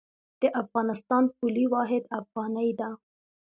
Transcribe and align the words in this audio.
د 0.41 0.43
افغانستان 0.61 1.23
پولي 1.37 1.65
واحد 1.73 2.03
افغانۍ 2.19 2.69
ده 2.79 2.89